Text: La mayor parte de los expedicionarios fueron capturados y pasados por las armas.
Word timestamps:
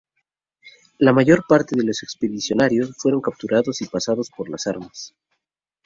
La 0.97 1.13
mayor 1.13 1.45
parte 1.47 1.75
de 1.75 1.83
los 1.83 2.01
expedicionarios 2.01 2.91
fueron 2.97 3.21
capturados 3.21 3.83
y 3.83 3.85
pasados 3.85 4.31
por 4.35 4.49
las 4.49 4.65
armas. 4.65 5.13